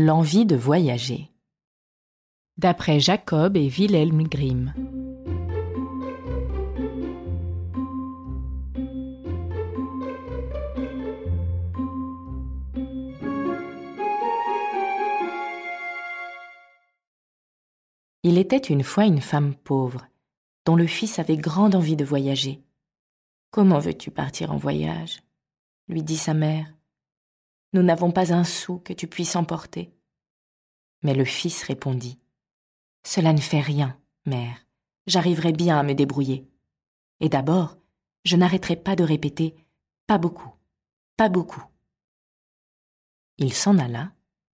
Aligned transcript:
L'envie 0.00 0.46
de 0.46 0.54
voyager. 0.54 1.28
D'après 2.56 3.00
Jacob 3.00 3.56
et 3.56 3.66
Wilhelm 3.66 4.28
Grimm. 4.28 4.72
Il 18.22 18.38
était 18.38 18.56
une 18.56 18.84
fois 18.84 19.04
une 19.04 19.20
femme 19.20 19.56
pauvre, 19.56 20.06
dont 20.64 20.76
le 20.76 20.86
fils 20.86 21.18
avait 21.18 21.36
grande 21.36 21.74
envie 21.74 21.96
de 21.96 22.04
voyager. 22.04 22.62
Comment 23.50 23.80
veux-tu 23.80 24.12
partir 24.12 24.52
en 24.52 24.58
voyage? 24.58 25.24
lui 25.88 26.04
dit 26.04 26.16
sa 26.16 26.34
mère. 26.34 26.77
Nous 27.72 27.82
n'avons 27.82 28.12
pas 28.12 28.32
un 28.32 28.44
sou 28.44 28.78
que 28.78 28.92
tu 28.92 29.06
puisses 29.06 29.36
emporter. 29.36 29.92
Mais 31.02 31.14
le 31.14 31.24
fils 31.24 31.62
répondit. 31.62 32.18
Cela 33.04 33.32
ne 33.32 33.40
fait 33.40 33.60
rien, 33.60 33.98
mère. 34.26 34.66
J'arriverai 35.06 35.52
bien 35.52 35.78
à 35.78 35.82
me 35.82 35.94
débrouiller. 35.94 36.48
Et 37.20 37.28
d'abord, 37.28 37.76
je 38.24 38.36
n'arrêterai 38.36 38.76
pas 38.76 38.96
de 38.96 39.04
répéter 39.04 39.54
pas 40.08 40.18
beaucoup, 40.18 40.54
pas 41.18 41.28
beaucoup. 41.28 41.62
Il 43.36 43.52
s'en 43.52 43.78
alla 43.78 44.10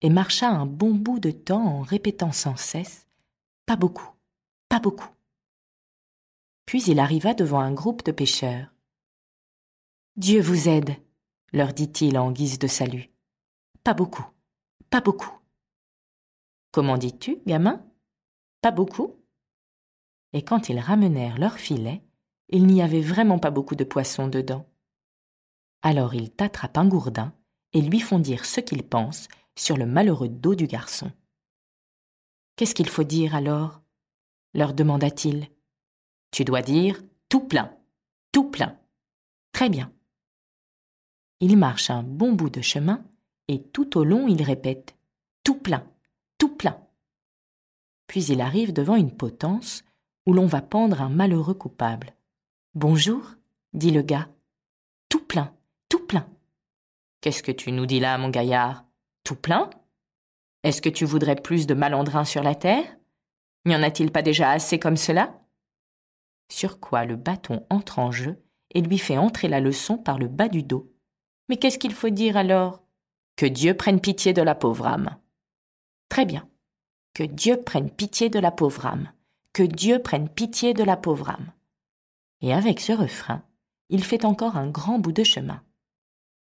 et 0.00 0.08
marcha 0.08 0.48
un 0.48 0.66
bon 0.66 0.94
bout 0.94 1.18
de 1.18 1.32
temps 1.32 1.66
en 1.66 1.80
répétant 1.82 2.30
sans 2.30 2.56
cesse 2.56 3.08
pas 3.66 3.76
beaucoup, 3.76 4.08
pas 4.68 4.78
beaucoup. 4.78 5.10
Puis 6.64 6.82
il 6.84 7.00
arriva 7.00 7.34
devant 7.34 7.58
un 7.60 7.72
groupe 7.72 8.04
de 8.04 8.12
pêcheurs. 8.12 8.72
Dieu 10.16 10.40
vous 10.40 10.68
aide, 10.68 10.96
leur 11.52 11.72
dit-il 11.72 12.18
en 12.18 12.32
guise 12.32 12.58
de 12.58 12.66
salut. 12.66 13.10
Pas 13.84 13.94
beaucoup, 13.94 14.26
pas 14.90 15.00
beaucoup. 15.00 15.32
Comment 16.70 16.96
dis-tu, 16.96 17.38
gamin? 17.46 17.84
Pas 18.62 18.70
beaucoup 18.70 19.16
Et 20.32 20.42
quand 20.42 20.68
ils 20.68 20.78
ramenèrent 20.78 21.38
leur 21.38 21.58
filet, 21.58 22.02
il 22.48 22.66
n'y 22.66 22.82
avait 22.82 23.00
vraiment 23.00 23.38
pas 23.38 23.50
beaucoup 23.50 23.74
de 23.74 23.84
poissons 23.84 24.28
dedans. 24.28 24.66
Alors 25.82 26.14
ils 26.14 26.30
t'attrapent 26.30 26.78
un 26.78 26.88
gourdin 26.88 27.34
et 27.72 27.80
lui 27.80 28.00
font 28.00 28.18
dire 28.18 28.44
ce 28.44 28.60
qu'ils 28.60 28.86
pensent 28.86 29.28
sur 29.56 29.76
le 29.76 29.86
malheureux 29.86 30.28
dos 30.28 30.54
du 30.54 30.66
garçon. 30.66 31.10
Qu'est-ce 32.56 32.74
qu'il 32.74 32.88
faut 32.88 33.04
dire 33.04 33.34
alors? 33.34 33.82
leur 34.54 34.74
demanda-t-il. 34.74 35.48
Tu 36.30 36.44
dois 36.44 36.62
dire 36.62 37.02
tout 37.28 37.40
plein, 37.40 37.74
tout 38.32 38.50
plein. 38.50 38.78
Très 39.52 39.68
bien. 39.68 39.92
Il 41.42 41.58
marche 41.58 41.90
un 41.90 42.02
bon 42.02 42.32
bout 42.32 42.48
de 42.48 42.62
chemin 42.62 43.04
et 43.48 43.62
tout 43.62 43.98
au 43.98 44.04
long 44.04 44.26
il 44.28 44.42
répète 44.42 44.96
tout 45.44 45.56
plein, 45.56 45.84
tout 46.38 46.56
plein. 46.56 46.80
Puis 48.06 48.24
il 48.26 48.40
arrive 48.40 48.72
devant 48.72 48.96
une 48.96 49.14
potence 49.14 49.84
où 50.24 50.32
l'on 50.32 50.46
va 50.46 50.62
pendre 50.62 51.02
un 51.02 51.10
malheureux 51.10 51.54
coupable. 51.54 52.14
Bonjour, 52.74 53.34
dit 53.74 53.90
le 53.90 54.00
gars. 54.00 54.28
Tout 55.10 55.24
plein, 55.26 55.52
tout 55.90 56.06
plein. 56.06 56.26
Qu'est-ce 57.20 57.42
que 57.42 57.52
tu 57.52 57.72
nous 57.72 57.84
dis 57.84 58.00
là, 58.00 58.16
mon 58.16 58.30
gaillard 58.30 58.86
Tout 59.22 59.36
plein 59.36 59.68
est-ce 60.62 60.80
que 60.80 60.88
tu 60.88 61.04
voudrais 61.04 61.34
plus 61.34 61.66
de 61.66 61.74
malandrins 61.74 62.24
sur 62.24 62.42
la 62.42 62.54
terre 62.54 62.84
N'y 63.66 63.74
en 63.74 63.82
a-t-il 63.82 64.12
pas 64.12 64.22
déjà 64.22 64.50
assez 64.50 64.78
comme 64.78 64.96
cela? 64.96 65.40
Sur 66.52 66.78
quoi 66.78 67.04
le 67.04 67.16
bâton 67.16 67.66
entre 67.68 67.98
en 67.98 68.12
jeu 68.12 68.40
et 68.74 68.80
lui 68.80 68.98
fait 68.98 69.18
entrer 69.18 69.48
la 69.48 69.60
leçon 69.60 69.98
par 69.98 70.18
le 70.18 70.28
bas 70.28 70.48
du 70.48 70.62
dos. 70.62 70.91
Mais 71.52 71.58
qu'est-ce 71.58 71.78
qu'il 71.78 71.92
faut 71.92 72.08
dire 72.08 72.38
alors? 72.38 72.82
Que 73.36 73.44
Dieu 73.44 73.74
prenne 73.74 74.00
pitié 74.00 74.32
de 74.32 74.40
la 74.40 74.54
pauvre 74.54 74.86
âme. 74.86 75.18
Très 76.08 76.24
bien. 76.24 76.48
Que 77.12 77.24
Dieu 77.24 77.60
prenne 77.60 77.90
pitié 77.90 78.30
de 78.30 78.38
la 78.38 78.50
pauvre 78.50 78.86
âme. 78.86 79.12
Que 79.52 79.62
Dieu 79.62 79.98
prenne 79.98 80.30
pitié 80.30 80.72
de 80.72 80.82
la 80.82 80.96
pauvre 80.96 81.28
âme. 81.28 81.52
Et 82.40 82.54
avec 82.54 82.80
ce 82.80 82.92
refrain, 82.92 83.44
il 83.90 84.02
fait 84.02 84.24
encore 84.24 84.56
un 84.56 84.70
grand 84.70 84.98
bout 84.98 85.12
de 85.12 85.24
chemin. 85.24 85.62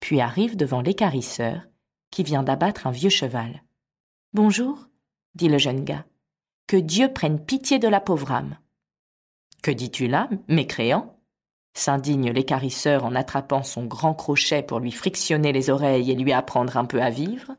Puis 0.00 0.20
arrive 0.20 0.56
devant 0.56 0.80
l'écarisseur, 0.80 1.68
qui 2.10 2.24
vient 2.24 2.42
d'abattre 2.42 2.88
un 2.88 2.90
vieux 2.90 3.10
cheval. 3.10 3.62
Bonjour, 4.32 4.88
dit 5.36 5.48
le 5.48 5.58
jeune 5.58 5.84
gars. 5.84 6.04
Que 6.66 6.76
Dieu 6.76 7.12
prenne 7.12 7.38
pitié 7.38 7.78
de 7.78 7.86
la 7.86 8.00
pauvre 8.00 8.32
âme. 8.32 8.58
Que 9.62 9.70
dis-tu 9.70 10.08
là, 10.08 10.28
mécréant? 10.48 11.16
S'indigne 11.74 12.30
l'écarisseur 12.30 13.04
en 13.04 13.14
attrapant 13.14 13.62
son 13.62 13.84
grand 13.84 14.14
crochet 14.14 14.62
pour 14.62 14.80
lui 14.80 14.92
frictionner 14.92 15.52
les 15.52 15.70
oreilles 15.70 16.10
et 16.10 16.16
lui 16.16 16.32
apprendre 16.32 16.76
un 16.76 16.84
peu 16.84 17.00
à 17.00 17.10
vivre. 17.10 17.56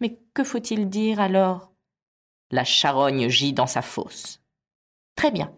Mais 0.00 0.18
que 0.34 0.44
faut-il 0.44 0.88
dire 0.88 1.20
alors? 1.20 1.72
La 2.50 2.64
charogne 2.64 3.28
gît 3.28 3.52
dans 3.52 3.66
sa 3.66 3.82
fosse. 3.82 4.40
Très 5.16 5.30
bien. 5.30 5.52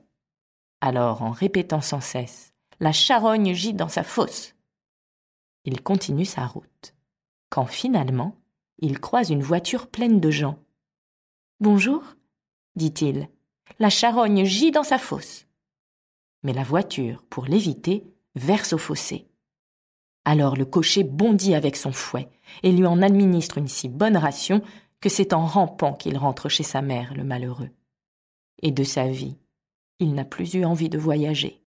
Alors, 0.80 1.22
en 1.22 1.30
répétant 1.30 1.80
sans 1.80 2.00
cesse 2.00 2.52
La 2.80 2.92
charogne 2.92 3.54
gît 3.54 3.74
dans 3.74 3.88
sa 3.88 4.04
fosse, 4.04 4.54
il 5.66 5.82
continue 5.82 6.24
sa 6.24 6.46
route. 6.46 6.94
Quand 7.50 7.66
finalement, 7.66 8.36
il 8.78 9.00
croise 9.00 9.30
une 9.30 9.42
voiture 9.42 9.88
pleine 9.88 10.20
de 10.20 10.30
gens. 10.30 10.58
Bonjour, 11.58 12.02
dit-il. 12.76 13.28
La 13.80 13.90
charogne 13.90 14.44
gît 14.44 14.70
dans 14.70 14.84
sa 14.84 14.98
fosse. 14.98 15.45
Mais 16.42 16.52
la 16.52 16.62
voiture, 16.62 17.24
pour 17.28 17.46
l'éviter, 17.46 18.04
verse 18.34 18.72
au 18.72 18.78
fossé. 18.78 19.26
Alors 20.24 20.56
le 20.56 20.64
cocher 20.64 21.04
bondit 21.04 21.54
avec 21.54 21.76
son 21.76 21.92
fouet 21.92 22.28
et 22.62 22.72
lui 22.72 22.86
en 22.86 23.00
administre 23.02 23.58
une 23.58 23.68
si 23.68 23.88
bonne 23.88 24.16
ration 24.16 24.60
que 25.00 25.08
c'est 25.08 25.32
en 25.32 25.46
rampant 25.46 25.92
qu'il 25.92 26.18
rentre 26.18 26.48
chez 26.48 26.64
sa 26.64 26.82
mère, 26.82 27.14
le 27.14 27.24
malheureux. 27.24 27.70
Et 28.62 28.72
de 28.72 28.82
sa 28.82 29.08
vie, 29.08 29.36
il 29.98 30.14
n'a 30.14 30.24
plus 30.24 30.54
eu 30.54 30.64
envie 30.64 30.88
de 30.88 30.98
voyager. 30.98 31.62